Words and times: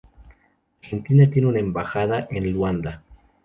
Argentina 0.81 1.29
tiene 1.29 1.47
una 1.47 1.59
embajada 1.59 2.25
en 2.31 2.51
Luanda. 2.51 3.03